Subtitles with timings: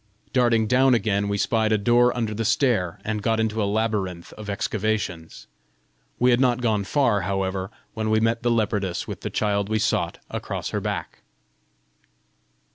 [0.33, 4.33] Darting down again, we spied a door under the stair, and got into a labyrinth
[4.33, 5.45] of excavations.
[6.17, 9.77] We had not gone far, however, when we met the leopardess with the child we
[9.77, 11.19] sought across her back.